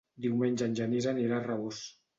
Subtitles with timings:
[0.25, 1.89] Diumenge en Genís anirà a Rabós.